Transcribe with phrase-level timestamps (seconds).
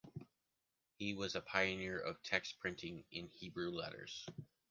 [0.97, 4.25] He was a pioneer of text printing in Hebrew letters.